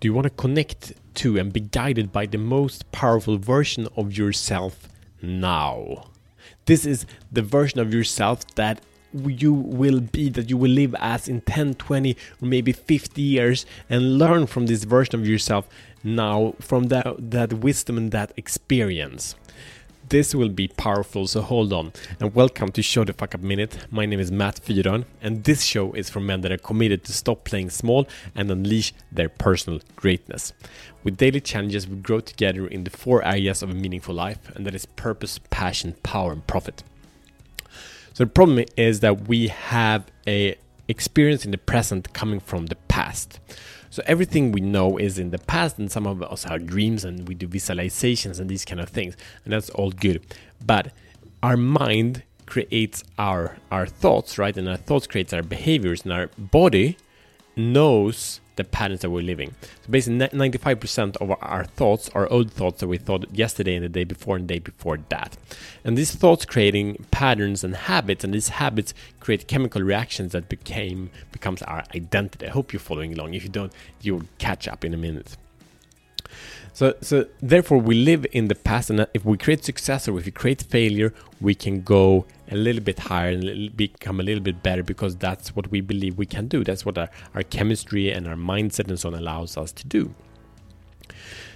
Do 0.00 0.08
you 0.08 0.14
want 0.14 0.24
to 0.24 0.30
connect 0.30 0.92
to 1.16 1.38
and 1.38 1.52
be 1.52 1.60
guided 1.60 2.12
by 2.12 2.26
the 2.26 2.38
most 2.38 2.90
powerful 2.92 3.38
version 3.38 3.88
of 3.96 4.16
yourself 4.16 4.88
now? 5.22 6.10
This 6.66 6.84
is 6.84 7.06
the 7.30 7.42
version 7.42 7.80
of 7.80 7.92
yourself 7.92 8.46
that 8.54 8.80
you 9.14 9.52
will 9.52 10.00
be, 10.00 10.28
that 10.30 10.50
you 10.50 10.56
will 10.56 10.70
live 10.70 10.94
as 10.98 11.28
in 11.28 11.40
10, 11.42 11.74
20, 11.74 12.16
or 12.42 12.48
maybe 12.48 12.72
50 12.72 13.22
years 13.22 13.64
and 13.88 14.18
learn 14.18 14.46
from 14.46 14.66
this 14.66 14.84
version 14.84 15.14
of 15.14 15.26
yourself 15.26 15.68
now, 16.02 16.54
from 16.60 16.84
that, 16.84 17.30
that 17.30 17.52
wisdom 17.52 17.96
and 17.96 18.10
that 18.12 18.32
experience. 18.36 19.36
This 20.10 20.34
will 20.34 20.50
be 20.50 20.68
powerful, 20.68 21.26
so 21.26 21.40
hold 21.40 21.72
on. 21.72 21.92
And 22.20 22.34
welcome 22.34 22.70
to 22.72 22.82
Show 22.82 23.04
the 23.04 23.14
Fuck 23.14 23.34
Up 23.34 23.40
Minute. 23.40 23.86
My 23.90 24.04
name 24.04 24.20
is 24.20 24.30
Matt 24.30 24.60
Fyron, 24.60 25.06
and 25.22 25.44
this 25.44 25.62
show 25.62 25.94
is 25.94 26.10
for 26.10 26.20
men 26.20 26.42
that 26.42 26.52
are 26.52 26.58
committed 26.58 27.04
to 27.04 27.12
stop 27.12 27.44
playing 27.44 27.70
small 27.70 28.06
and 28.34 28.50
unleash 28.50 28.92
their 29.10 29.30
personal 29.30 29.80
greatness. 29.96 30.52
With 31.02 31.16
daily 31.16 31.40
challenges, 31.40 31.88
we 31.88 31.96
grow 31.96 32.20
together 32.20 32.66
in 32.66 32.84
the 32.84 32.90
four 32.90 33.24
areas 33.24 33.62
of 33.62 33.70
a 33.70 33.74
meaningful 33.74 34.14
life, 34.14 34.54
and 34.54 34.66
that 34.66 34.74
is 34.74 34.84
purpose, 34.84 35.40
passion, 35.48 35.94
power, 36.02 36.32
and 36.32 36.46
profit. 36.46 36.82
So 38.12 38.24
the 38.24 38.30
problem 38.30 38.62
is 38.76 39.00
that 39.00 39.26
we 39.26 39.48
have 39.48 40.04
a 40.26 40.56
experience 40.86 41.46
in 41.46 41.50
the 41.50 41.58
present 41.58 42.12
coming 42.12 42.40
from 42.40 42.66
the 42.66 42.76
past. 42.88 43.40
So 43.94 44.02
everything 44.06 44.50
we 44.50 44.60
know 44.60 44.96
is 44.96 45.20
in 45.20 45.30
the 45.30 45.38
past, 45.38 45.78
and 45.78 45.88
some 45.88 46.04
of 46.04 46.20
us 46.20 46.42
have 46.42 46.66
dreams 46.66 47.04
and 47.04 47.28
we 47.28 47.36
do 47.36 47.46
visualizations 47.46 48.40
and 48.40 48.50
these 48.50 48.64
kind 48.64 48.80
of 48.80 48.88
things, 48.88 49.16
and 49.44 49.52
that's 49.52 49.70
all 49.70 49.92
good. 49.92 50.26
But 50.66 50.92
our 51.44 51.56
mind 51.56 52.24
creates 52.44 53.04
our 53.20 53.56
our 53.70 53.86
thoughts, 53.86 54.36
right? 54.36 54.56
And 54.56 54.68
our 54.68 54.76
thoughts 54.76 55.06
creates 55.06 55.32
our 55.32 55.44
behaviors, 55.44 56.02
and 56.02 56.12
our 56.12 56.28
body 56.36 56.96
knows 57.54 58.40
the 58.56 58.64
patterns 58.64 59.00
that 59.00 59.10
we're 59.10 59.22
living. 59.22 59.54
So 59.62 59.90
basically, 59.90 60.18
95% 60.18 61.16
of 61.16 61.30
our 61.40 61.64
thoughts 61.64 62.08
are 62.10 62.30
old 62.30 62.52
thoughts 62.52 62.80
that 62.80 62.88
we 62.88 62.98
thought 62.98 63.26
yesterday 63.32 63.74
and 63.74 63.84
the 63.84 63.88
day 63.88 64.04
before 64.04 64.36
and 64.36 64.48
the 64.48 64.54
day 64.54 64.58
before 64.60 64.98
that. 65.08 65.36
And 65.84 65.98
these 65.98 66.14
thoughts 66.14 66.44
creating 66.44 67.04
patterns 67.10 67.64
and 67.64 67.76
habits, 67.76 68.24
and 68.24 68.32
these 68.32 68.48
habits 68.48 68.94
create 69.20 69.48
chemical 69.48 69.82
reactions 69.82 70.32
that 70.32 70.48
became 70.48 71.10
becomes 71.32 71.62
our 71.62 71.84
identity. 71.94 72.46
I 72.46 72.50
hope 72.50 72.72
you're 72.72 72.80
following 72.80 73.12
along. 73.14 73.34
If 73.34 73.42
you 73.42 73.50
don't, 73.50 73.72
you'll 74.00 74.24
catch 74.38 74.68
up 74.68 74.84
in 74.84 74.94
a 74.94 74.98
minute. 74.98 75.36
So, 76.72 76.94
so 77.00 77.26
therefore, 77.40 77.78
we 77.78 77.94
live 77.94 78.26
in 78.32 78.48
the 78.48 78.56
past, 78.56 78.90
and 78.90 79.06
if 79.14 79.24
we 79.24 79.36
create 79.38 79.64
success 79.64 80.08
or 80.08 80.18
if 80.18 80.24
we 80.26 80.32
create 80.32 80.62
failure, 80.62 81.14
we 81.40 81.54
can 81.54 81.82
go 81.82 82.26
a 82.54 82.56
little 82.56 82.82
bit 82.82 82.98
higher 82.98 83.30
and 83.30 83.76
become 83.76 84.20
a 84.20 84.22
little 84.22 84.42
bit 84.42 84.62
better 84.62 84.82
because 84.82 85.16
that's 85.16 85.54
what 85.56 85.70
we 85.70 85.80
believe 85.80 86.16
we 86.16 86.26
can 86.26 86.46
do. 86.46 86.64
That's 86.64 86.86
what 86.86 86.96
our, 86.96 87.10
our 87.34 87.42
chemistry 87.42 88.10
and 88.10 88.26
our 88.26 88.36
mindset 88.36 88.88
and 88.88 88.98
so 88.98 89.08
on 89.08 89.14
allows 89.14 89.56
us 89.56 89.72
to 89.72 89.86
do. 89.86 90.14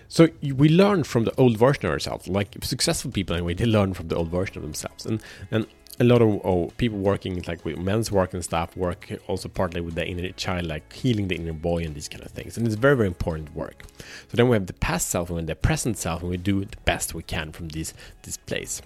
So 0.08 0.28
we 0.42 0.68
learn 0.68 1.04
from 1.04 1.24
the 1.24 1.34
old 1.36 1.56
version 1.58 1.86
of 1.86 1.92
ourselves. 1.92 2.28
Like 2.28 2.56
successful 2.62 3.10
people, 3.10 3.36
anyway, 3.36 3.54
they 3.54 3.66
learn 3.66 3.94
from 3.94 4.08
the 4.08 4.16
old 4.16 4.30
version 4.30 4.56
of 4.56 4.62
themselves. 4.62 5.06
And 5.06 5.22
and 5.50 5.66
a 6.00 6.04
lot 6.04 6.22
of 6.22 6.28
oh, 6.44 6.72
people 6.76 6.98
working 6.98 7.42
like 7.46 7.64
with 7.64 7.76
men's 7.78 8.10
work 8.12 8.32
and 8.32 8.44
stuff 8.44 8.76
work 8.76 9.12
also 9.26 9.48
partly 9.48 9.80
with 9.80 9.94
the 9.96 10.06
inner 10.06 10.30
child, 10.30 10.66
like 10.66 10.92
healing 10.92 11.28
the 11.28 11.34
inner 11.34 11.52
boy 11.52 11.82
and 11.82 11.94
these 11.94 12.08
kind 12.08 12.24
of 12.24 12.30
things. 12.30 12.56
And 12.56 12.66
it's 12.66 12.76
very, 12.76 12.96
very 12.96 13.08
important 13.08 13.54
work. 13.54 13.84
So 14.28 14.36
then 14.36 14.48
we 14.48 14.54
have 14.56 14.66
the 14.66 14.74
past 14.74 15.08
self 15.08 15.30
and 15.30 15.48
the 15.48 15.56
present 15.56 15.98
self, 15.98 16.22
and 16.22 16.30
we 16.30 16.36
do 16.36 16.64
the 16.64 16.76
best 16.84 17.14
we 17.14 17.22
can 17.22 17.52
from 17.52 17.68
this 17.68 17.94
this 18.22 18.36
place. 18.36 18.80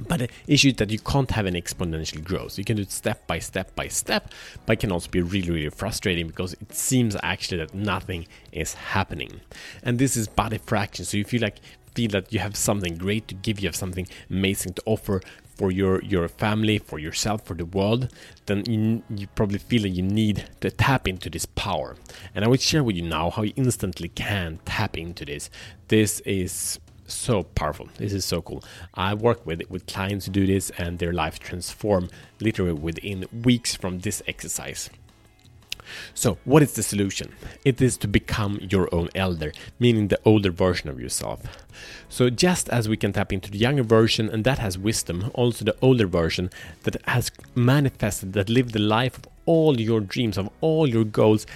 But 0.00 0.18
the 0.20 0.28
issue 0.46 0.68
is 0.68 0.74
that 0.76 0.90
you 0.90 0.98
can't 0.98 1.30
have 1.30 1.46
an 1.46 1.54
exponential 1.54 2.22
growth. 2.22 2.58
You 2.58 2.64
can 2.64 2.76
do 2.76 2.82
it 2.82 2.90
step 2.90 3.26
by 3.26 3.38
step 3.38 3.74
by 3.76 3.88
step, 3.88 4.32
but 4.66 4.74
it 4.74 4.80
can 4.80 4.92
also 4.92 5.08
be 5.10 5.22
really, 5.22 5.50
really 5.50 5.70
frustrating 5.70 6.26
because 6.26 6.54
it 6.54 6.74
seems 6.74 7.16
actually 7.22 7.58
that 7.58 7.74
nothing 7.74 8.26
is 8.52 8.74
happening. 8.74 9.40
And 9.82 9.98
this 9.98 10.16
is 10.16 10.26
body 10.26 10.58
fraction. 10.58 11.04
So 11.04 11.16
you 11.16 11.24
like 11.38 11.58
feel 11.94 12.10
that 12.10 12.32
you 12.32 12.40
have 12.40 12.56
something 12.56 12.96
great 12.96 13.28
to 13.28 13.34
give, 13.36 13.60
you 13.60 13.68
have 13.68 13.76
something 13.76 14.08
amazing 14.28 14.74
to 14.74 14.82
offer, 14.84 15.20
for 15.54 15.70
your 15.70 16.02
your 16.02 16.28
family, 16.28 16.78
for 16.78 16.98
yourself, 16.98 17.44
for 17.44 17.54
the 17.54 17.64
world, 17.64 18.08
then 18.46 18.64
you, 18.66 19.02
you 19.08 19.26
probably 19.28 19.58
feel 19.58 19.82
that 19.82 19.90
you 19.90 20.02
need 20.02 20.44
to 20.60 20.70
tap 20.70 21.06
into 21.06 21.30
this 21.30 21.46
power. 21.46 21.96
And 22.34 22.44
I 22.44 22.48
will 22.48 22.56
share 22.56 22.82
with 22.82 22.96
you 22.96 23.02
now 23.02 23.30
how 23.30 23.42
you 23.42 23.52
instantly 23.56 24.08
can 24.08 24.58
tap 24.64 24.96
into 24.98 25.24
this. 25.24 25.50
This 25.88 26.20
is 26.20 26.80
so 27.06 27.42
powerful. 27.42 27.88
This 27.96 28.12
is 28.12 28.24
so 28.24 28.42
cool. 28.42 28.64
I 28.94 29.14
work 29.14 29.46
with 29.46 29.62
with 29.68 29.86
clients 29.86 30.26
who 30.26 30.32
do 30.32 30.46
this, 30.46 30.70
and 30.78 30.98
their 30.98 31.12
life 31.12 31.38
transform 31.38 32.10
literally 32.40 32.72
within 32.72 33.26
weeks 33.32 33.74
from 33.74 34.00
this 34.00 34.22
exercise. 34.26 34.90
So, 36.14 36.38
what 36.44 36.62
is 36.62 36.72
the 36.74 36.82
solution? 36.82 37.32
It 37.64 37.80
is 37.80 37.96
to 37.98 38.08
become 38.08 38.58
your 38.60 38.92
own 38.94 39.08
elder, 39.14 39.52
meaning 39.78 40.08
the 40.08 40.20
older 40.24 40.50
version 40.50 40.88
of 40.88 41.00
yourself. 41.00 41.42
So, 42.08 42.30
just 42.30 42.68
as 42.68 42.88
we 42.88 42.96
can 42.96 43.12
tap 43.12 43.32
into 43.32 43.50
the 43.50 43.58
younger 43.58 43.82
version 43.82 44.28
and 44.28 44.44
that 44.44 44.58
has 44.58 44.78
wisdom, 44.78 45.30
also 45.34 45.64
the 45.64 45.76
older 45.82 46.06
version 46.06 46.50
that 46.84 46.96
has 47.06 47.30
manifested, 47.54 48.32
that 48.32 48.48
lived 48.48 48.72
the 48.72 48.78
life 48.78 49.18
of 49.18 49.28
all 49.46 49.80
your 49.80 50.00
dreams, 50.00 50.38
of 50.38 50.48
all 50.60 50.88
your 50.88 51.04
goals, 51.04 51.46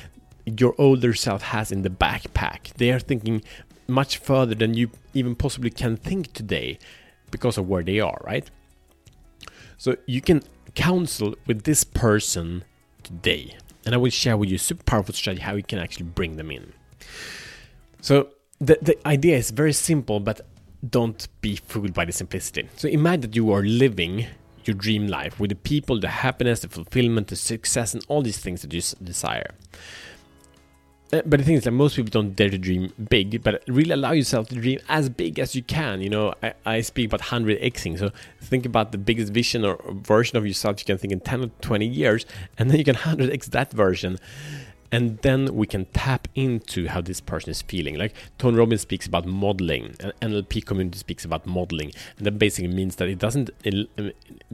your 0.44 0.74
older 0.78 1.14
self 1.14 1.42
has 1.42 1.70
in 1.70 1.82
the 1.82 1.90
backpack. 1.90 2.72
They 2.74 2.90
are 2.90 3.00
thinking 3.00 3.42
much 3.88 4.18
further 4.18 4.54
than 4.54 4.74
you 4.74 4.90
even 5.14 5.34
possibly 5.34 5.70
can 5.70 5.96
think 5.96 6.32
today 6.32 6.78
because 7.30 7.58
of 7.58 7.68
where 7.68 7.82
they 7.82 8.00
are, 8.00 8.20
right? 8.24 8.50
So, 9.76 9.96
you 10.06 10.20
can 10.20 10.42
counsel 10.74 11.34
with 11.46 11.64
this 11.64 11.84
person 11.84 12.64
today 13.02 13.56
and 13.88 13.94
I 13.94 13.98
will 13.98 14.10
share 14.10 14.36
with 14.36 14.50
you 14.50 14.56
a 14.56 14.58
super 14.58 14.82
powerful 14.82 15.14
strategy 15.14 15.42
how 15.42 15.54
you 15.54 15.62
can 15.62 15.78
actually 15.78 16.04
bring 16.04 16.36
them 16.36 16.50
in. 16.50 16.74
So 18.02 18.28
the, 18.58 18.78
the 18.82 19.08
idea 19.08 19.38
is 19.38 19.50
very 19.50 19.72
simple, 19.72 20.20
but 20.20 20.42
don't 20.88 21.26
be 21.40 21.56
fooled 21.56 21.94
by 21.94 22.04
the 22.04 22.12
simplicity. 22.12 22.68
So 22.76 22.88
imagine 22.88 23.22
that 23.22 23.34
you 23.34 23.50
are 23.50 23.62
living 23.62 24.26
your 24.64 24.74
dream 24.74 25.06
life 25.06 25.40
with 25.40 25.48
the 25.48 25.56
people, 25.56 25.98
the 25.98 26.08
happiness, 26.08 26.60
the 26.60 26.68
fulfillment, 26.68 27.28
the 27.28 27.36
success, 27.36 27.94
and 27.94 28.04
all 28.08 28.20
these 28.20 28.38
things 28.38 28.60
that 28.60 28.74
you 28.74 28.82
desire. 29.02 29.54
Uh, 31.10 31.22
but 31.24 31.38
the 31.38 31.44
thing 31.44 31.54
is 31.54 31.64
that 31.64 31.70
most 31.70 31.96
people 31.96 32.10
don't 32.10 32.36
dare 32.36 32.50
to 32.50 32.58
dream 32.58 32.92
big, 33.08 33.42
but 33.42 33.62
really 33.66 33.92
allow 33.92 34.12
yourself 34.12 34.48
to 34.48 34.54
dream 34.56 34.78
as 34.88 35.08
big 35.08 35.38
as 35.38 35.54
you 35.54 35.62
can. 35.62 36.02
You 36.02 36.10
know, 36.10 36.34
I, 36.42 36.52
I 36.66 36.80
speak 36.82 37.06
about 37.06 37.22
100xing. 37.22 37.98
So 37.98 38.10
think 38.42 38.66
about 38.66 38.92
the 38.92 38.98
biggest 38.98 39.32
vision 39.32 39.64
or 39.64 39.80
version 39.88 40.36
of 40.36 40.46
yourself 40.46 40.80
you 40.80 40.84
can 40.84 40.98
think 40.98 41.12
in 41.12 41.20
10 41.20 41.44
or 41.44 41.50
20 41.62 41.86
years, 41.86 42.26
and 42.58 42.70
then 42.70 42.78
you 42.78 42.84
can 42.84 42.94
100x 43.08 43.46
that 43.46 43.72
version. 43.72 44.18
And 44.90 45.18
then 45.18 45.54
we 45.54 45.66
can 45.66 45.84
tap 45.86 46.28
into 46.34 46.88
how 46.88 47.02
this 47.02 47.20
person 47.20 47.50
is 47.50 47.60
feeling. 47.60 47.96
Like 47.96 48.14
Tony 48.38 48.56
Robbins 48.56 48.82
speaks 48.82 49.06
about 49.06 49.26
modeling, 49.26 49.96
and 50.00 50.12
NLP 50.20 50.64
community 50.64 50.98
speaks 50.98 51.24
about 51.24 51.46
modeling. 51.46 51.92
And 52.16 52.26
that 52.26 52.38
basically 52.38 52.74
means 52.74 52.96
that 52.96 53.08
it 53.08 53.18
doesn't 53.18 53.50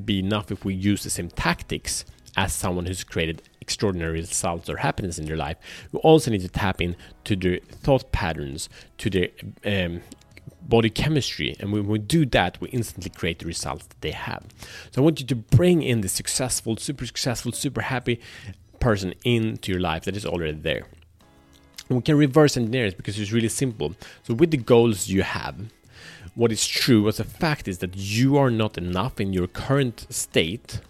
be 0.04 0.18
enough 0.18 0.50
if 0.50 0.64
we 0.64 0.74
use 0.74 1.02
the 1.04 1.10
same 1.10 1.30
tactics 1.30 2.04
as 2.36 2.52
someone 2.52 2.86
who's 2.86 3.04
created 3.04 3.42
extraordinary 3.60 4.12
results 4.12 4.68
or 4.68 4.76
happiness 4.76 5.18
in 5.18 5.26
their 5.26 5.36
life, 5.36 5.56
we 5.92 5.98
also 6.00 6.30
need 6.30 6.40
to 6.42 6.48
tap 6.48 6.80
into 6.80 7.36
their 7.36 7.58
thought 7.58 8.12
patterns, 8.12 8.68
to 8.98 9.10
their 9.10 9.28
um, 9.64 10.02
body 10.62 10.90
chemistry. 10.90 11.56
And 11.60 11.72
when 11.72 11.86
we 11.86 11.98
do 11.98 12.26
that, 12.26 12.60
we 12.60 12.68
instantly 12.70 13.10
create 13.10 13.38
the 13.38 13.46
results 13.46 13.86
that 13.86 14.00
they 14.00 14.12
have. 14.12 14.44
So 14.90 15.00
I 15.00 15.04
want 15.04 15.20
you 15.20 15.26
to 15.26 15.36
bring 15.36 15.82
in 15.82 16.00
the 16.00 16.08
successful, 16.08 16.76
super 16.76 17.06
successful, 17.06 17.52
super 17.52 17.82
happy 17.82 18.20
person 18.80 19.14
into 19.24 19.72
your 19.72 19.80
life 19.80 20.04
that 20.04 20.16
is 20.16 20.26
already 20.26 20.52
there. 20.52 20.86
And 21.88 21.98
we 21.98 22.02
can 22.02 22.16
reverse 22.16 22.56
engineer 22.56 22.86
it 22.86 22.96
because 22.96 23.18
it's 23.18 23.32
really 23.32 23.48
simple. 23.48 23.94
So 24.22 24.34
with 24.34 24.50
the 24.50 24.56
goals 24.56 25.08
you 25.08 25.22
have, 25.22 25.56
what 26.34 26.50
is 26.50 26.66
true 26.66 27.04
what's 27.04 27.20
a 27.20 27.24
fact 27.24 27.68
is 27.68 27.78
that 27.78 27.96
you 27.96 28.36
are 28.36 28.50
not 28.50 28.76
enough 28.76 29.20
in 29.20 29.32
your 29.32 29.46
current 29.46 30.06
state 30.10 30.80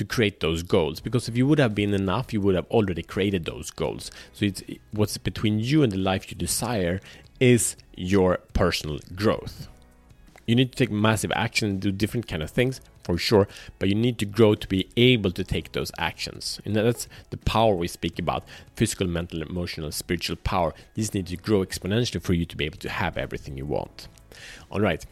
to 0.00 0.04
create 0.06 0.40
those 0.40 0.62
goals. 0.62 0.98
Because 0.98 1.28
if 1.28 1.36
you 1.36 1.46
would 1.46 1.58
have 1.58 1.74
been 1.74 1.92
enough 1.92 2.32
you 2.32 2.40
would 2.40 2.54
have 2.54 2.66
already 2.70 3.02
created 3.02 3.44
those 3.44 3.70
goals. 3.70 4.10
So 4.32 4.46
it's 4.46 4.62
what's 4.92 5.18
between 5.18 5.60
you 5.60 5.82
and 5.82 5.92
the 5.92 5.98
life 5.98 6.30
you 6.30 6.36
desire 6.36 7.00
is 7.38 7.76
your 7.96 8.38
personal 8.54 8.98
growth. 9.14 9.68
You 10.46 10.54
need 10.56 10.72
to 10.72 10.78
take 10.78 10.90
massive 10.90 11.30
action 11.32 11.68
and 11.68 11.80
do 11.80 11.92
different 11.92 12.26
kind 12.26 12.42
of 12.42 12.50
things 12.50 12.80
for 13.04 13.18
sure 13.18 13.46
but 13.78 13.88
you 13.88 13.94
need 13.94 14.18
to 14.18 14.26
grow 14.26 14.54
to 14.54 14.68
be 14.68 14.88
able 14.96 15.32
to 15.32 15.44
take 15.44 15.72
those 15.72 15.92
actions. 15.98 16.60
And 16.64 16.74
that's 16.74 17.06
the 17.28 17.36
power 17.36 17.74
we 17.74 17.86
speak 17.86 18.18
about 18.18 18.44
physical 18.74 19.06
mental 19.06 19.42
emotional 19.42 19.92
spiritual 19.92 20.36
power. 20.36 20.72
These 20.94 21.12
need 21.12 21.26
to 21.26 21.36
grow 21.36 21.60
exponentially 21.60 22.22
for 22.22 22.32
you 22.32 22.46
to 22.46 22.56
be 22.56 22.64
able 22.64 22.78
to 22.78 22.88
have 22.88 23.18
everything 23.18 23.58
you 23.58 23.66
want. 23.66 24.08
All 24.70 24.80
right 24.80 25.04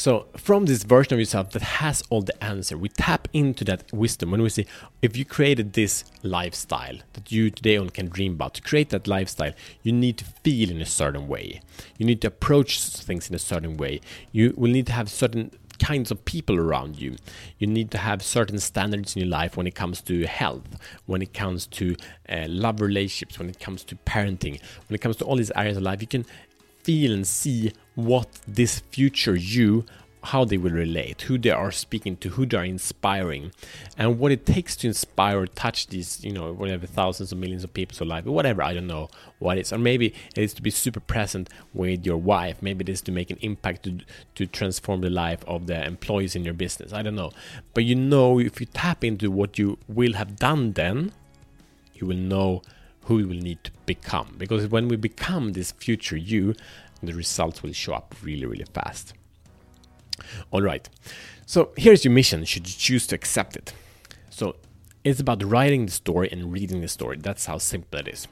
so 0.00 0.28
from 0.34 0.64
this 0.64 0.82
version 0.82 1.12
of 1.12 1.18
yourself 1.18 1.50
that 1.50 1.60
has 1.60 2.02
all 2.08 2.22
the 2.22 2.42
answer, 2.42 2.78
we 2.78 2.88
tap 2.88 3.28
into 3.34 3.64
that 3.64 3.92
wisdom 3.92 4.30
when 4.30 4.40
we 4.40 4.48
say, 4.48 4.64
if 5.02 5.14
you 5.14 5.26
created 5.26 5.74
this 5.74 6.04
lifestyle 6.22 6.96
that 7.12 7.30
you 7.30 7.50
today 7.50 7.76
on 7.76 7.90
can 7.90 8.08
dream 8.08 8.32
about, 8.32 8.54
to 8.54 8.62
create 8.62 8.88
that 8.88 9.06
lifestyle, 9.06 9.52
you 9.82 9.92
need 9.92 10.16
to 10.16 10.24
feel 10.24 10.70
in 10.70 10.80
a 10.80 10.86
certain 10.86 11.28
way. 11.28 11.60
You 11.98 12.06
need 12.06 12.22
to 12.22 12.28
approach 12.28 12.80
things 12.80 13.28
in 13.28 13.34
a 13.34 13.38
certain 13.38 13.76
way. 13.76 14.00
You 14.32 14.54
will 14.56 14.70
need 14.70 14.86
to 14.86 14.94
have 14.94 15.10
certain 15.10 15.50
kinds 15.78 16.10
of 16.10 16.24
people 16.24 16.56
around 16.56 16.98
you. 16.98 17.16
You 17.58 17.66
need 17.66 17.90
to 17.90 17.98
have 17.98 18.22
certain 18.22 18.58
standards 18.58 19.14
in 19.14 19.20
your 19.20 19.30
life 19.30 19.58
when 19.58 19.66
it 19.66 19.74
comes 19.74 20.00
to 20.00 20.24
health, 20.24 20.80
when 21.04 21.20
it 21.20 21.34
comes 21.34 21.66
to 21.66 21.94
uh, 22.26 22.46
love 22.48 22.80
relationships, 22.80 23.38
when 23.38 23.50
it 23.50 23.60
comes 23.60 23.84
to 23.84 23.96
parenting, 23.96 24.62
when 24.88 24.94
it 24.94 25.02
comes 25.02 25.16
to 25.16 25.26
all 25.26 25.36
these 25.36 25.52
areas 25.54 25.76
of 25.76 25.82
life. 25.82 26.00
You 26.00 26.08
can 26.08 26.24
feel 26.82 27.12
and 27.12 27.26
see 27.26 27.72
what 28.04 28.28
this 28.46 28.80
future 28.90 29.36
you 29.36 29.84
how 30.22 30.44
they 30.44 30.58
will 30.58 30.70
relate, 30.70 31.22
who 31.22 31.38
they 31.38 31.50
are 31.50 31.72
speaking 31.72 32.16
to, 32.18 32.30
who 32.30 32.44
they 32.44 32.56
are 32.56 32.64
inspiring, 32.64 33.52
and 33.96 34.18
what 34.18 34.30
it 34.30 34.44
takes 34.44 34.76
to 34.76 34.86
inspire 34.86 35.40
or 35.40 35.46
touch 35.46 35.86
these, 35.86 36.22
you 36.22 36.32
know, 36.32 36.52
whatever 36.52 36.86
thousands 36.86 37.32
of 37.32 37.38
millions 37.38 37.64
of 37.64 37.72
people's 37.72 38.00
life, 38.02 38.26
or 38.26 38.32
whatever, 38.32 38.62
I 38.62 38.74
don't 38.74 38.86
know 38.86 39.08
what 39.38 39.56
it 39.56 39.62
is. 39.62 39.72
Or 39.72 39.78
maybe 39.78 40.14
it 40.36 40.42
is 40.42 40.52
to 40.54 40.62
be 40.62 40.70
super 40.70 41.00
present 41.00 41.48
with 41.72 42.04
your 42.04 42.18
wife. 42.18 42.60
Maybe 42.60 42.82
it 42.82 42.88
is 42.88 43.00
to 43.02 43.12
make 43.12 43.30
an 43.30 43.38
impact 43.40 43.84
to, 43.84 44.00
to 44.34 44.46
transform 44.46 45.00
the 45.00 45.10
life 45.10 45.42
of 45.46 45.66
the 45.66 45.84
employees 45.84 46.36
in 46.36 46.44
your 46.44 46.54
business. 46.54 46.92
I 46.92 47.02
don't 47.02 47.16
know. 47.16 47.32
But 47.72 47.84
you 47.84 47.94
know, 47.94 48.38
if 48.38 48.60
you 48.60 48.66
tap 48.66 49.02
into 49.02 49.30
what 49.30 49.58
you 49.58 49.78
will 49.88 50.14
have 50.14 50.36
done 50.36 50.72
then, 50.72 51.12
you 51.94 52.06
will 52.06 52.16
know 52.16 52.62
who 53.04 53.18
you 53.18 53.26
will 53.26 53.34
need 53.34 53.64
to 53.64 53.70
become. 53.86 54.34
Because 54.36 54.68
when 54.68 54.88
we 54.88 54.96
become 54.96 55.52
this 55.52 55.72
future 55.72 56.16
you, 56.16 56.54
the 57.02 57.14
results 57.14 57.62
will 57.62 57.72
show 57.72 57.94
up 57.94 58.14
really, 58.22 58.46
really 58.46 58.66
fast. 58.72 59.14
All 60.50 60.62
right. 60.62 60.88
So 61.46 61.70
here's 61.76 62.04
your 62.04 62.12
mission 62.12 62.44
should 62.44 62.68
you 62.68 62.74
choose 62.76 63.06
to 63.08 63.14
accept 63.14 63.56
it. 63.56 63.72
So 64.30 64.56
it's 65.02 65.20
about 65.20 65.42
writing 65.42 65.86
the 65.86 65.92
story 65.92 66.28
and 66.30 66.52
reading 66.52 66.80
the 66.80 66.88
story. 66.88 67.16
That's 67.18 67.46
how 67.46 67.58
simple 67.58 68.00
it 68.00 68.08
is. 68.08 68.28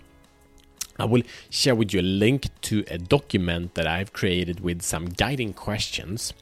I 0.99 1.05
will 1.05 1.23
share 1.49 1.75
with 1.75 1.95
you 1.95 2.01
a 2.01 2.03
link 2.03 2.49
to 2.63 2.85
a 2.89 2.99
document 2.99 3.75
that 3.75 3.87
I've 3.87 4.13
created 4.13 4.61
with 4.61 4.83
some 4.83 5.07
guiding 5.07 5.53
questions 5.53 6.33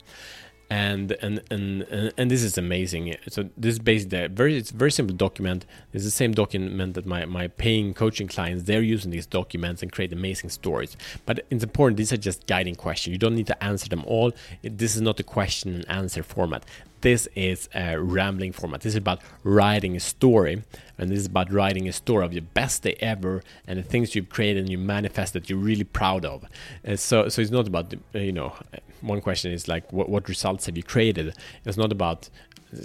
and 0.68 1.12
and 1.22 1.42
and 1.50 2.12
and 2.16 2.30
this 2.30 2.42
is 2.42 2.58
amazing. 2.58 3.14
So 3.28 3.48
this 3.56 3.74
is 3.74 3.78
basically 3.78 4.24
a 4.24 4.28
very 4.28 4.56
it's 4.56 4.70
very 4.70 4.90
simple 4.90 5.14
document. 5.14 5.64
It's 5.92 6.04
the 6.04 6.10
same 6.10 6.32
document 6.32 6.94
that 6.94 7.06
my 7.06 7.24
my 7.24 7.48
paying 7.48 7.94
coaching 7.94 8.26
clients 8.26 8.64
they're 8.64 8.82
using 8.82 9.10
these 9.10 9.26
documents 9.26 9.82
and 9.82 9.92
create 9.92 10.12
amazing 10.12 10.50
stories. 10.50 10.96
But 11.24 11.44
it's 11.50 11.62
important. 11.62 11.96
These 11.98 12.12
are 12.12 12.16
just 12.16 12.46
guiding 12.46 12.74
questions. 12.74 13.12
You 13.12 13.18
don't 13.18 13.36
need 13.36 13.46
to 13.46 13.64
answer 13.64 13.88
them 13.88 14.02
all. 14.06 14.32
This 14.62 14.96
is 14.96 15.02
not 15.02 15.20
a 15.20 15.22
question 15.22 15.74
and 15.74 15.88
answer 15.88 16.22
format. 16.22 16.64
This 17.02 17.28
is 17.36 17.68
a 17.74 18.00
rambling 18.00 18.52
format. 18.52 18.80
This 18.80 18.94
is 18.94 18.96
about 18.96 19.20
writing 19.44 19.94
a 19.94 20.00
story, 20.00 20.64
and 20.98 21.10
this 21.10 21.20
is 21.20 21.26
about 21.26 21.52
writing 21.52 21.86
a 21.88 21.92
story 21.92 22.24
of 22.24 22.32
your 22.32 22.42
best 22.42 22.82
day 22.82 22.96
ever 23.00 23.44
and 23.68 23.78
the 23.78 23.82
things 23.84 24.16
you've 24.16 24.30
created 24.30 24.62
and 24.62 24.70
you 24.70 24.78
manifest 24.78 25.32
that 25.34 25.48
you're 25.48 25.58
really 25.58 25.84
proud 25.84 26.24
of. 26.24 26.44
And 26.82 26.98
so, 26.98 27.28
so 27.28 27.40
it's 27.42 27.52
not 27.52 27.68
about 27.68 27.94
you 28.14 28.32
know 28.32 28.54
one 29.00 29.20
question 29.20 29.52
is 29.52 29.68
like, 29.68 29.92
what, 29.92 30.08
what 30.08 30.28
results 30.28 30.66
have 30.66 30.76
you 30.76 30.82
created? 30.82 31.34
It's 31.64 31.76
not 31.76 31.92
about 31.92 32.28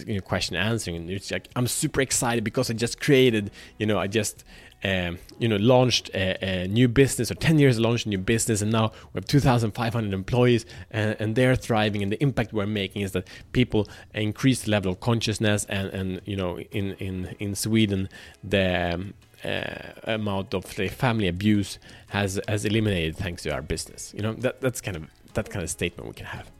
you 0.05 0.15
know, 0.15 0.21
question 0.21 0.55
answering. 0.55 1.09
It's 1.09 1.31
like 1.31 1.49
I'm 1.55 1.67
super 1.67 2.01
excited 2.01 2.43
because 2.43 2.69
I 2.69 2.73
just 2.73 2.99
created, 2.99 3.51
you 3.77 3.85
know, 3.85 3.99
I 3.99 4.07
just 4.07 4.43
um, 4.83 5.19
you 5.37 5.47
know 5.47 5.57
launched 5.57 6.09
a, 6.13 6.63
a, 6.63 6.67
new 6.67 6.87
business 6.87 7.29
or 7.29 7.35
10 7.35 7.59
years 7.59 7.79
launched 7.79 8.07
a 8.07 8.09
new 8.09 8.17
business 8.17 8.61
and 8.61 8.71
now 8.71 8.91
we 9.13 9.19
have 9.19 9.25
2500 9.25 10.13
employees 10.13 10.65
and, 10.89 11.15
and, 11.19 11.35
they're 11.35 11.55
thriving 11.55 12.01
and 12.01 12.11
the 12.11 12.21
impact 12.21 12.51
we're 12.51 12.65
making 12.65 13.03
is 13.03 13.11
that 13.11 13.27
people 13.51 13.87
increase 14.13 14.63
the 14.63 14.71
level 14.71 14.91
of 14.91 14.99
consciousness 14.99 15.65
and, 15.69 15.89
and 15.89 16.21
you 16.25 16.35
know 16.35 16.59
in, 16.59 16.93
in, 16.93 17.35
in 17.39 17.53
sweden 17.53 18.09
the 18.43 18.93
um, 18.93 19.13
uh, 19.43 19.91
amount 20.05 20.53
of 20.53 20.65
family 20.65 21.27
abuse 21.27 21.77
has 22.09 22.39
has 22.47 22.65
eliminated 22.65 23.15
thanks 23.15 23.43
to 23.43 23.53
our 23.53 23.61
business 23.61 24.13
you 24.15 24.21
know 24.21 24.33
that 24.33 24.61
that's 24.61 24.81
kind 24.81 24.97
of 24.97 25.03
that 25.33 25.49
kind 25.49 25.63
of 25.63 25.69
statement 25.69 26.07
we 26.07 26.13
can 26.13 26.27
have. 26.27 26.51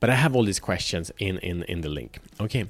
But 0.00 0.10
I 0.10 0.14
have 0.16 0.34
all 0.34 0.44
these 0.44 0.60
questions 0.60 1.12
in 1.18 1.38
in 1.38 1.62
in 1.64 1.80
the 1.80 1.88
link. 1.88 2.18
Okay, 2.40 2.66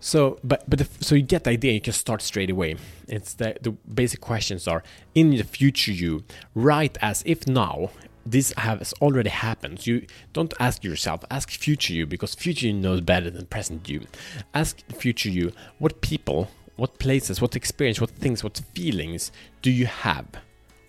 so 0.00 0.38
but 0.42 0.68
but 0.68 0.86
so 1.00 1.14
you 1.14 1.22
get 1.22 1.44
the 1.44 1.50
idea. 1.50 1.72
You 1.72 1.80
can 1.80 1.92
start 1.92 2.22
straight 2.22 2.50
away. 2.50 2.76
It's 3.06 3.34
the 3.34 3.56
the 3.60 3.70
basic 3.70 4.20
questions 4.20 4.66
are 4.66 4.82
in 5.14 5.30
the 5.30 5.44
future 5.44 5.92
you 5.92 6.24
write 6.54 6.98
as 7.00 7.22
if 7.24 7.46
now 7.46 7.90
this 8.26 8.52
has 8.56 8.92
already 9.00 9.30
happened. 9.30 9.86
You 9.86 10.06
don't 10.32 10.54
ask 10.58 10.82
yourself, 10.82 11.24
ask 11.30 11.50
future 11.50 11.92
you 11.92 12.06
because 12.06 12.34
future 12.34 12.66
you 12.66 12.72
knows 12.72 13.00
better 13.02 13.30
than 13.30 13.46
present 13.46 13.88
you. 13.88 14.00
Ask 14.54 14.80
future 14.92 15.30
you 15.30 15.52
what 15.78 16.00
people, 16.00 16.50
what 16.76 16.98
places, 16.98 17.40
what 17.40 17.54
experience, 17.54 18.00
what 18.00 18.10
things, 18.10 18.42
what 18.42 18.60
feelings 18.74 19.30
do 19.62 19.70
you 19.70 19.86
have 19.86 20.26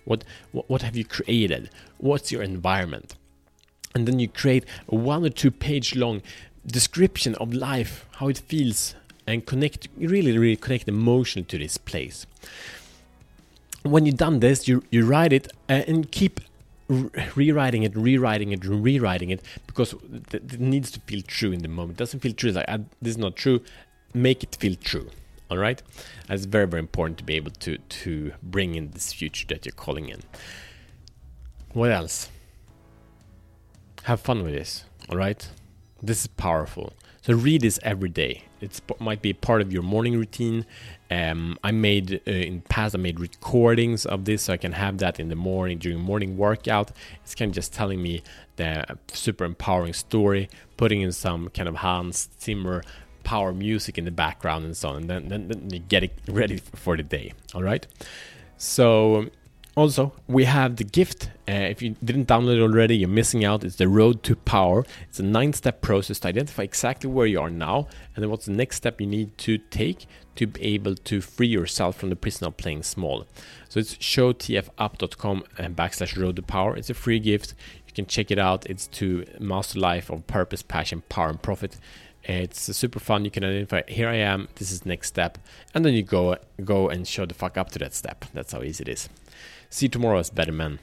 what, 0.06 0.24
what, 0.52 0.70
what 0.70 0.82
have 0.82 0.96
you 0.96 1.04
created? 1.04 1.68
What's 1.98 2.32
your 2.32 2.42
environment? 2.42 3.14
And 3.94 4.08
then 4.08 4.18
you 4.18 4.28
create 4.28 4.64
a 4.88 4.94
one 4.94 5.24
or 5.24 5.28
two 5.28 5.50
page 5.50 5.94
long 5.94 6.22
description 6.66 7.34
of 7.36 7.52
life, 7.52 8.06
how 8.12 8.28
it 8.28 8.38
feels, 8.38 8.94
and 9.26 9.44
connect, 9.44 9.88
really, 9.98 10.36
really 10.38 10.56
connect 10.56 10.88
emotionally 10.88 11.44
to 11.46 11.58
this 11.58 11.76
place. 11.76 12.26
When 13.82 14.06
you've 14.06 14.16
done 14.16 14.40
this, 14.40 14.66
you, 14.66 14.82
you 14.90 15.06
write 15.06 15.32
it 15.32 15.48
uh, 15.68 15.82
and 15.86 16.10
keep 16.10 16.40
rewriting 16.88 17.82
it, 17.82 17.96
rewriting 17.96 18.52
it, 18.52 18.64
rewriting 18.64 19.30
it 19.30 19.42
because 19.66 19.94
it 20.32 20.60
needs 20.60 20.90
to 20.92 21.00
feel 21.00 21.22
true 21.22 21.52
in 21.52 21.60
the 21.60 21.68
moment. 21.68 21.92
It 21.92 21.98
doesn't 21.98 22.20
feel 22.20 22.32
true. 22.32 22.50
It's 22.50 22.56
like, 22.56 22.66
ah, 22.68 22.78
this 23.02 23.12
is 23.12 23.18
not 23.18 23.36
true. 23.36 23.60
Make 24.14 24.42
it 24.42 24.56
feel 24.56 24.76
true 24.76 25.10
all 25.50 25.58
right? 25.58 25.82
It's 26.28 26.44
very 26.44 26.66
very 26.66 26.80
important 26.80 27.18
to 27.18 27.24
be 27.24 27.34
able 27.34 27.52
to 27.52 27.78
to 27.78 28.32
bring 28.42 28.74
in 28.74 28.90
this 28.90 29.12
future 29.12 29.46
that 29.48 29.64
you're 29.64 29.72
calling 29.72 30.08
in. 30.08 30.20
What 31.72 31.90
else? 31.90 32.30
Have 34.04 34.20
fun 34.20 34.42
with 34.42 34.54
this 34.54 34.84
all 35.08 35.16
right? 35.16 35.48
This 36.02 36.22
is 36.22 36.26
powerful. 36.26 36.92
So 37.22 37.34
read 37.34 37.62
this 37.62 37.80
every 37.82 38.08
day. 38.08 38.44
It 38.60 38.80
might 39.00 39.20
be 39.20 39.32
part 39.32 39.60
of 39.60 39.72
your 39.72 39.82
morning 39.82 40.16
routine. 40.16 40.64
Um, 41.10 41.58
i 41.62 41.70
made 41.70 42.20
uh, 42.26 42.30
in 42.30 42.62
past 42.62 42.94
i 42.94 42.98
made 42.98 43.20
recordings 43.20 44.04
of 44.06 44.24
this 44.24 44.42
so 44.42 44.52
i 44.52 44.56
can 44.56 44.72
have 44.72 44.98
that 44.98 45.20
in 45.20 45.28
the 45.28 45.36
morning 45.36 45.78
during 45.78 45.98
morning 46.00 46.36
workout. 46.36 46.92
It's 47.22 47.34
kind 47.34 47.50
of 47.50 47.54
just 47.54 47.72
telling 47.72 48.02
me 48.02 48.22
the 48.56 48.98
super 49.12 49.44
empowering 49.44 49.92
story 49.92 50.48
putting 50.76 51.00
in 51.00 51.12
some 51.12 51.48
kind 51.50 51.68
of 51.68 51.76
hans 51.76 52.28
zimmer 52.40 52.82
power 53.26 53.52
music 53.52 53.98
in 53.98 54.04
the 54.04 54.12
background 54.12 54.64
and 54.64 54.76
so 54.76 54.90
on. 54.90 54.96
And 54.96 55.10
then, 55.10 55.28
then, 55.28 55.48
then 55.48 55.70
you 55.70 55.80
get 55.80 56.04
it 56.04 56.12
ready 56.28 56.58
for 56.58 56.96
the 56.96 57.02
day. 57.02 57.32
All 57.54 57.62
right. 57.62 57.84
So 58.56 59.26
also, 59.76 60.12
we 60.26 60.44
have 60.44 60.76
the 60.76 60.84
gift. 60.84 61.28
Uh, 61.48 61.68
if 61.74 61.82
you 61.82 61.96
didn't 62.02 62.28
download 62.28 62.56
it 62.56 62.62
already, 62.62 62.96
you're 62.96 63.08
missing 63.08 63.44
out. 63.44 63.64
It's 63.64 63.76
the 63.76 63.88
Road 63.88 64.22
to 64.22 64.36
Power. 64.36 64.86
It's 65.08 65.18
a 65.18 65.24
nine 65.24 65.52
step 65.52 65.82
process 65.82 66.20
to 66.20 66.28
identify 66.28 66.62
exactly 66.62 67.10
where 67.10 67.26
you 67.26 67.40
are 67.40 67.50
now 67.50 67.88
and 68.14 68.22
then 68.22 68.30
what's 68.30 68.46
the 68.46 68.52
next 68.52 68.76
step 68.76 69.00
you 69.00 69.06
need 69.06 69.36
to 69.38 69.58
take 69.58 70.06
to 70.36 70.46
be 70.46 70.62
able 70.62 70.94
to 70.94 71.20
free 71.20 71.48
yourself 71.48 71.96
from 71.96 72.10
the 72.10 72.16
prison 72.16 72.46
of 72.46 72.56
playing 72.56 72.84
small. 72.84 73.26
So 73.68 73.80
it's 73.80 73.96
showtfup.com 73.96 75.44
and 75.58 75.76
backslash 75.76 76.16
Road 76.16 76.36
to 76.36 76.42
Power. 76.42 76.76
It's 76.76 76.90
a 76.90 76.94
free 76.94 77.18
gift. 77.18 77.54
You 77.86 77.92
can 77.92 78.06
check 78.06 78.30
it 78.30 78.38
out. 78.38 78.64
It's 78.66 78.86
to 78.98 79.26
master 79.40 79.78
life 79.78 80.10
of 80.10 80.26
purpose, 80.26 80.62
passion, 80.62 81.02
power, 81.08 81.28
and 81.28 81.42
profit. 81.42 81.76
It's 82.28 82.76
super 82.76 82.98
fun. 82.98 83.24
You 83.24 83.30
can 83.30 83.44
identify 83.44 83.82
here 83.86 84.08
I 84.08 84.16
am. 84.16 84.48
This 84.56 84.72
is 84.72 84.84
next 84.84 85.08
step, 85.08 85.38
and 85.74 85.84
then 85.84 85.94
you 85.94 86.02
go 86.02 86.36
go 86.64 86.88
and 86.88 87.06
show 87.06 87.24
the 87.24 87.34
fuck 87.34 87.56
up 87.56 87.70
to 87.70 87.78
that 87.78 87.94
step. 87.94 88.24
That's 88.34 88.52
how 88.52 88.62
easy 88.62 88.82
it 88.82 88.88
is. 88.88 89.08
See 89.70 89.86
you 89.86 89.90
tomorrow 89.90 90.18
as 90.18 90.30
better 90.30 90.52
men. 90.52 90.80